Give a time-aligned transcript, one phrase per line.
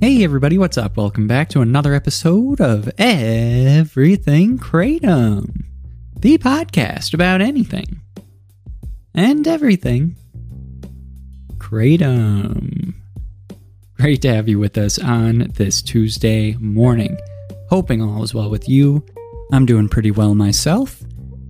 [0.00, 0.96] Hey everybody, what's up?
[0.96, 5.64] Welcome back to another episode of Everything Kratom,
[6.20, 8.00] the podcast about anything
[9.12, 10.14] and everything
[11.56, 12.94] Kratom.
[13.94, 17.18] Great to have you with us on this Tuesday morning.
[17.68, 19.04] Hoping all is well with you.
[19.52, 21.02] I'm doing pretty well myself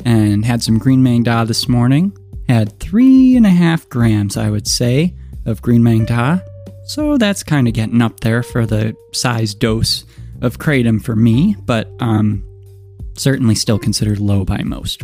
[0.07, 2.17] and had some green Maeng Da this morning.
[2.49, 6.39] Had three and a half grams, I would say, of green Maeng Da
[6.89, 10.07] so that's kind of getting up there for the size dose
[10.41, 12.43] of kratom for me, but um,
[13.15, 15.03] certainly still considered low by most.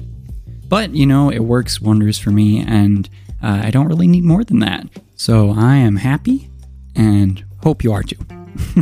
[0.66, 3.08] But you know, it works wonders for me, and
[3.42, 4.88] uh, I don't really need more than that.
[5.16, 6.48] So I am happy,
[6.96, 8.16] and hope you are too.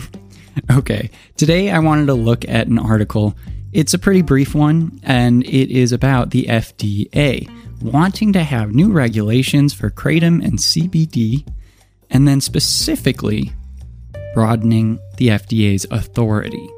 [0.70, 3.36] okay, today I wanted to look at an article.
[3.72, 7.50] It's a pretty brief one, and it is about the FDA
[7.82, 11.44] wanting to have new regulations for kratom and CBD
[12.12, 13.52] and then specifically
[14.34, 16.68] broadening the FDA's authority.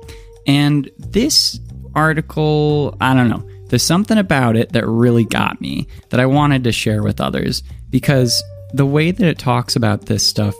[0.46, 1.60] And this
[1.94, 6.64] article, I don't know, there's something about it that really got me that I wanted
[6.64, 10.54] to share with others because the way that it talks about this stuff,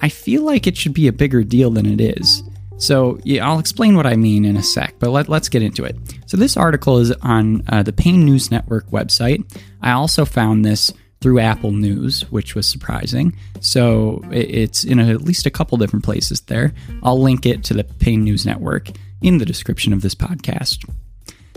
[0.00, 2.42] I feel like it should be a bigger deal than it is.
[2.78, 5.84] So, yeah, I'll explain what I mean in a sec, but let, us get into
[5.84, 5.96] it.
[6.24, 9.44] So, this article is on uh, the Pain News Network website.
[9.82, 13.36] I also found this through Apple News, which was surprising.
[13.60, 16.72] So it's in at least a couple different places there.
[17.02, 18.88] I'll link it to the Pain News Network
[19.20, 20.88] in the description of this podcast.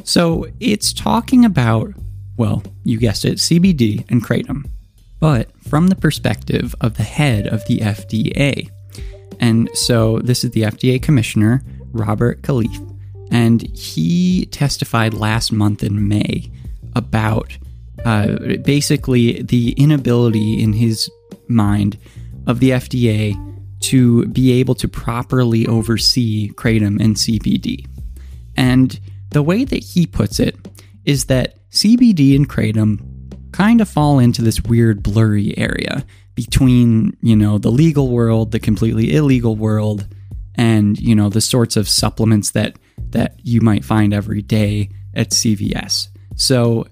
[0.03, 1.93] So it's talking about,
[2.35, 4.65] well, you guessed it, CBD and kratom,
[5.19, 8.69] but from the perspective of the head of the FDA.
[9.39, 12.77] And so this is the FDA commissioner, Robert Califf,
[13.31, 16.51] and he testified last month in May
[16.95, 17.57] about
[18.05, 21.09] uh, basically the inability in his
[21.47, 21.97] mind
[22.47, 23.35] of the FDA
[23.81, 27.85] to be able to properly oversee kratom and CBD.
[28.55, 28.99] And
[29.31, 30.55] the way that he puts it
[31.05, 32.99] is that CBD and kratom
[33.51, 36.05] kind of fall into this weird blurry area
[36.35, 40.07] between, you know, the legal world, the completely illegal world,
[40.55, 42.77] and, you know, the sorts of supplements that
[43.09, 46.07] that you might find every day at CVS.
[46.35, 46.87] So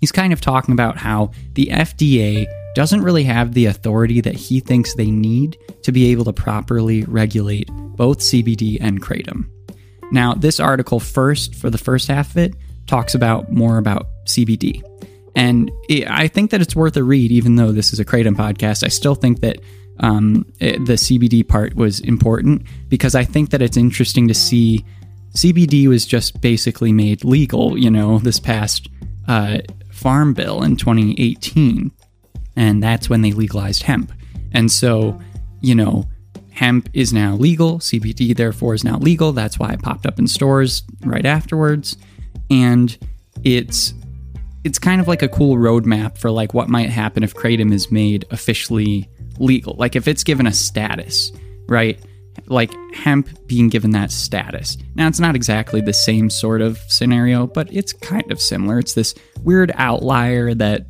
[0.00, 4.60] He's kind of talking about how the FDA doesn't really have the authority that he
[4.60, 9.48] thinks they need to be able to properly regulate both CBD and kratom.
[10.12, 12.54] Now, this article first, for the first half of it,
[12.86, 14.82] talks about more about CBD.
[15.36, 18.34] And it, I think that it's worth a read, even though this is a kratom
[18.34, 18.84] podcast.
[18.84, 19.60] I still think that
[20.00, 24.84] um, it, the CBD part was important because I think that it's interesting to see
[25.34, 28.88] CBD was just basically made legal, you know, this past
[29.28, 29.58] uh,
[30.00, 31.90] Farm Bill in 2018,
[32.56, 34.12] and that's when they legalized hemp.
[34.52, 35.20] And so,
[35.60, 36.08] you know,
[36.52, 37.80] hemp is now legal.
[37.80, 39.32] CBD, therefore, is now legal.
[39.32, 41.98] That's why it popped up in stores right afterwards.
[42.50, 42.96] And
[43.44, 43.92] it's
[44.64, 47.90] it's kind of like a cool roadmap for like what might happen if kratom is
[47.90, 49.74] made officially legal.
[49.74, 51.30] Like if it's given a status,
[51.66, 52.02] right?
[52.46, 54.76] Like hemp being given that status.
[54.94, 58.78] Now, it's not exactly the same sort of scenario, but it's kind of similar.
[58.78, 60.86] It's this weird outlier that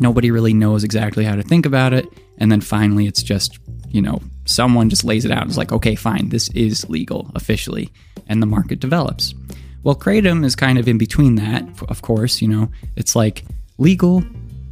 [0.00, 2.06] nobody really knows exactly how to think about it.
[2.38, 5.72] And then finally, it's just, you know, someone just lays it out and is like,
[5.72, 7.90] okay, fine, this is legal officially.
[8.28, 9.34] And the market develops.
[9.82, 12.42] Well, Kratom is kind of in between that, of course.
[12.42, 13.44] You know, it's like
[13.78, 14.22] legal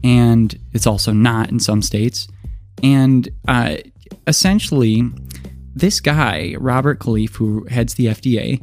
[0.04, 2.28] and it's also not in some states.
[2.82, 3.76] And uh,
[4.26, 5.02] essentially,
[5.76, 8.62] this guy, Robert Califf, who heads the FDA,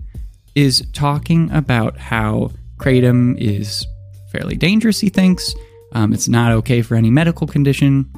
[0.56, 3.86] is talking about how kratom is
[4.32, 5.54] fairly dangerous, he thinks.
[5.92, 8.10] Um, it's not okay for any medical condition.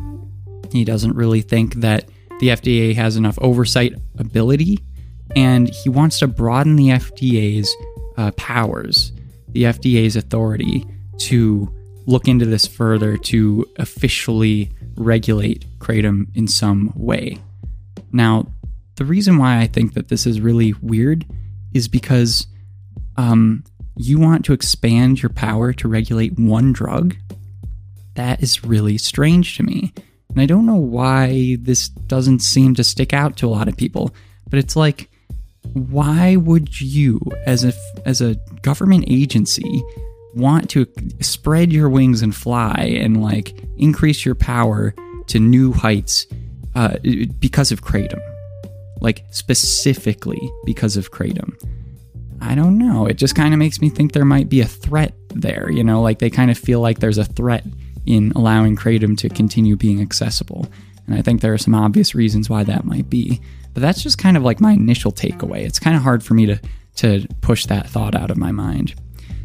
[0.72, 2.06] He doesn't really think that
[2.39, 4.79] the FDA has enough oversight ability,
[5.35, 7.75] and he wants to broaden the FDA's
[8.16, 9.12] uh, powers,
[9.50, 10.85] the FDA's authority
[11.17, 11.69] to
[12.06, 17.38] look into this further to officially regulate kratom in some way.
[18.15, 18.47] Now,
[18.95, 21.25] the reason why I think that this is really weird
[21.74, 22.47] is because
[23.18, 23.63] um,
[23.97, 27.15] you want to expand your power to regulate one drug.
[28.15, 29.94] That is really strange to me.
[30.30, 33.77] And I don't know why this doesn't seem to stick out to a lot of
[33.77, 34.13] people,
[34.50, 35.09] but it's like,
[35.74, 37.74] why would you, as a,
[38.06, 39.83] as a government agency,
[40.36, 40.86] want to
[41.21, 44.94] spread your wings and fly and like increase your power
[45.27, 46.27] to new heights
[46.75, 46.97] uh,
[47.39, 48.21] because of kratom?
[49.01, 51.53] Like specifically because of Kratom.
[52.42, 53.06] I don't know.
[53.06, 56.01] It just kind of makes me think there might be a threat there, you know,
[56.01, 57.65] like they kind of feel like there's a threat
[58.06, 60.68] in allowing Kratom to continue being accessible.
[61.07, 63.42] And I think there are some obvious reasons why that might be.
[63.74, 65.65] But that's just kind of like my initial takeaway.
[65.65, 66.59] It's kind of hard for me to,
[66.97, 68.95] to push that thought out of my mind.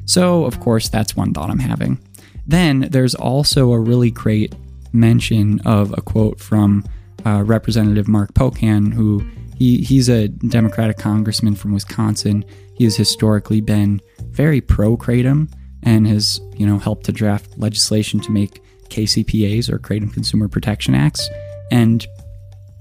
[0.05, 1.99] So, of course, that's one thought I'm having.
[2.47, 4.55] Then there's also a really great
[4.93, 6.85] mention of a quote from
[7.25, 9.25] uh, Representative Mark Pocan, who
[9.61, 12.47] he, he's a Democratic congressman from Wisconsin.
[12.77, 15.53] He has historically been very pro kratom
[15.83, 20.95] and has you know helped to draft legislation to make KCPAs or Kratom Consumer Protection
[20.95, 21.29] Acts.
[21.71, 22.07] And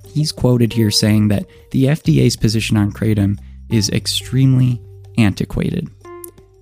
[0.06, 3.38] he's quoted here saying that the FDA's position on kratom
[3.70, 4.82] is extremely
[5.18, 5.90] antiquated.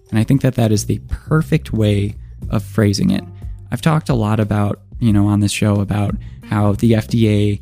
[0.09, 2.15] And I think that that is the perfect way
[2.49, 3.23] of phrasing it.
[3.71, 6.15] I've talked a lot about, you know, on this show about
[6.45, 7.61] how the FDA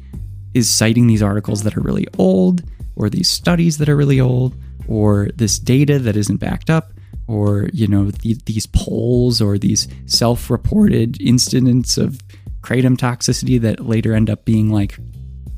[0.56, 2.63] is citing these articles that are really old,
[2.96, 4.56] or these studies that are really old,
[4.88, 6.94] or this data that isn't backed up,
[7.28, 12.22] or, you know, th- these polls or these self reported incidents of
[12.62, 14.98] kratom toxicity that later end up being like,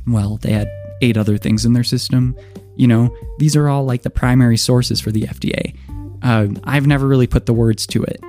[0.07, 0.67] well, they had
[1.01, 2.35] eight other things in their system.
[2.75, 5.77] You know, these are all like the primary sources for the FDA.
[6.23, 8.19] Uh, I've never really put the words to it,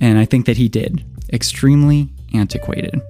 [0.00, 1.04] and I think that he did.
[1.32, 3.00] Extremely antiquated.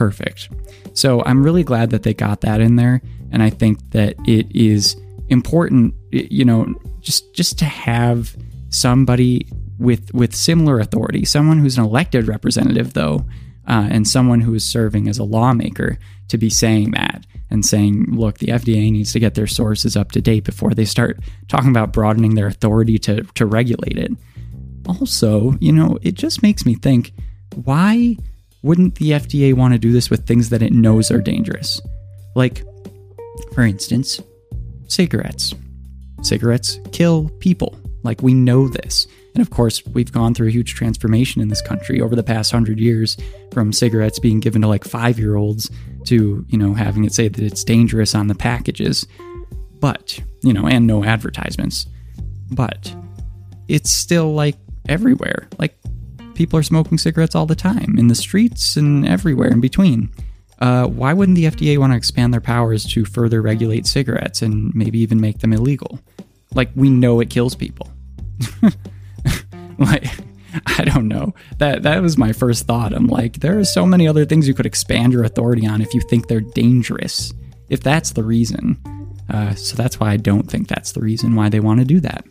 [0.00, 0.48] Perfect.
[0.94, 4.50] So I'm really glad that they got that in there, and I think that it
[4.50, 4.96] is
[5.28, 8.34] important, you know, just just to have
[8.70, 9.46] somebody
[9.78, 13.26] with with similar authority, someone who's an elected representative, though,
[13.68, 15.98] uh, and someone who is serving as a lawmaker,
[16.28, 20.12] to be saying that and saying, look, the FDA needs to get their sources up
[20.12, 24.12] to date before they start talking about broadening their authority to to regulate it.
[24.88, 27.12] Also, you know, it just makes me think,
[27.64, 28.16] why
[28.62, 31.80] wouldn't the FDA want to do this with things that it knows are dangerous?
[32.34, 32.64] Like,
[33.54, 34.20] for instance,
[34.88, 35.54] cigarettes.
[36.22, 37.78] Cigarettes kill people.
[38.02, 39.06] Like, we know this.
[39.34, 42.50] And of course, we've gone through a huge transformation in this country over the past
[42.50, 43.16] hundred years
[43.52, 45.70] from cigarettes being given to like five year olds
[46.06, 49.06] to, you know, having it say that it's dangerous on the packages.
[49.78, 51.86] But, you know, and no advertisements.
[52.50, 52.94] But
[53.68, 54.56] it's still like
[54.88, 55.48] everywhere.
[55.58, 55.79] Like,
[56.40, 60.10] people are smoking cigarettes all the time in the streets and everywhere in between.
[60.58, 64.74] Uh, why wouldn't the FDA want to expand their powers to further regulate cigarettes and
[64.74, 66.00] maybe even make them illegal?
[66.54, 67.90] Like we know it kills people.
[69.78, 70.06] like
[70.64, 71.34] I don't know.
[71.58, 72.94] That that was my first thought.
[72.94, 75.92] I'm like, there are so many other things you could expand your authority on if
[75.92, 77.34] you think they're dangerous.
[77.68, 78.78] If that's the reason.
[79.28, 82.00] Uh, so that's why I don't think that's the reason why they want to do
[82.00, 82.24] that.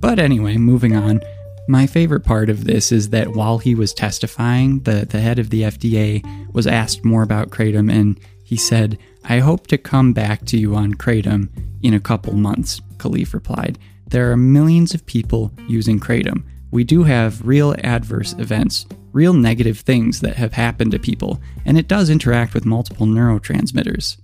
[0.00, 1.20] But anyway, moving on.
[1.68, 5.50] My favorite part of this is that while he was testifying, the, the head of
[5.50, 10.44] the FDA was asked more about Kratom, and he said, I hope to come back
[10.46, 11.48] to you on Kratom
[11.82, 12.80] in a couple months.
[12.96, 13.78] Califf replied.
[14.08, 16.44] There are millions of people using Kratom.
[16.70, 21.78] We do have real adverse events, real negative things that have happened to people, and
[21.78, 24.16] it does interact with multiple neurotransmitters.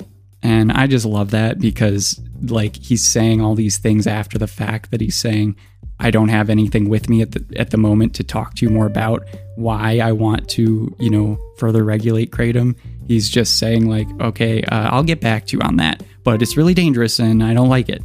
[0.43, 4.91] And I just love that because, like, he's saying all these things after the fact
[4.91, 5.57] that he's saying,
[6.01, 8.71] I don't have anything with me at the at the moment to talk to you
[8.71, 12.77] more about why I want to, you know, further regulate kratom.
[13.09, 16.57] He's just saying like, okay, uh, I'll get back to you on that, but it's
[16.57, 18.03] really dangerous and I don't like it.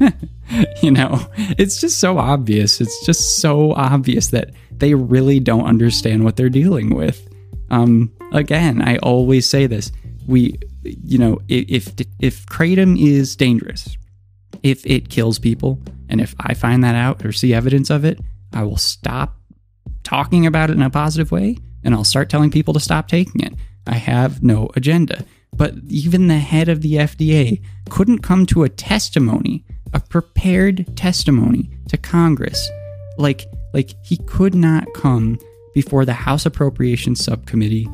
[0.82, 2.80] you know, it's just so obvious.
[2.80, 7.28] It's just so obvious that they really don't understand what they're dealing with.
[7.70, 9.92] Um, again, I always say this:
[10.26, 13.97] we, you know, if if kratom is dangerous,
[14.62, 18.18] if it kills people, and if I find that out or see evidence of it,
[18.52, 19.36] I will stop
[20.02, 23.42] talking about it in a positive way, and I'll start telling people to stop taking
[23.42, 23.54] it.
[23.86, 25.24] I have no agenda.
[25.54, 31.70] But even the head of the FDA couldn't come to a testimony, a prepared testimony
[31.88, 32.70] to Congress.
[33.16, 35.38] Like like he could not come
[35.74, 37.88] before the House Appropriations Subcommittee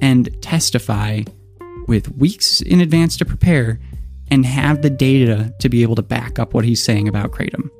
[0.00, 1.22] and testify
[1.86, 3.80] with weeks in advance to prepare
[4.30, 7.70] and have the data to be able to back up what he's saying about Kratom.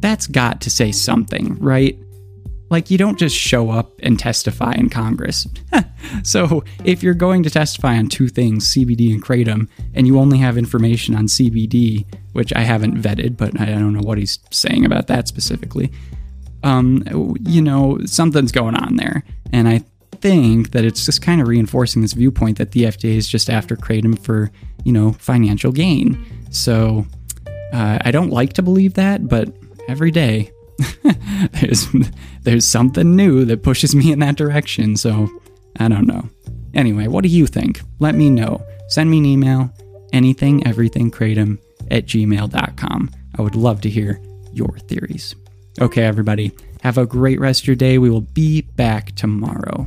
[0.00, 1.98] That's got to say something, right?
[2.70, 5.46] Like, you don't just show up and testify in Congress.
[6.24, 10.38] so, if you're going to testify on two things, CBD and Kratom, and you only
[10.38, 14.84] have information on CBD, which I haven't vetted, but I don't know what he's saying
[14.84, 15.92] about that specifically,
[16.64, 19.22] um, you know, something's going on there.
[19.52, 19.84] And I
[20.24, 23.76] think that it's just kind of reinforcing this viewpoint that the FDA is just after
[23.76, 24.50] Kratom for,
[24.82, 26.24] you know, financial gain.
[26.50, 27.04] So,
[27.74, 29.54] uh, I don't like to believe that, but
[29.86, 30.50] every day
[31.60, 31.86] there's
[32.40, 34.96] there's something new that pushes me in that direction.
[34.96, 35.28] So
[35.78, 36.26] I don't know.
[36.72, 37.82] Anyway, what do you think?
[37.98, 38.64] Let me know.
[38.88, 39.70] Send me an email,
[40.14, 41.58] anything, everything, kratom
[41.90, 43.10] at gmail.com.
[43.36, 44.22] I would love to hear
[44.54, 45.34] your theories.
[45.82, 46.52] Okay, everybody,
[46.82, 47.98] have a great rest of your day.
[47.98, 49.86] We will be back tomorrow.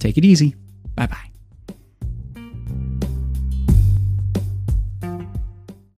[0.00, 0.56] Take it easy.
[0.96, 1.29] Bye bye.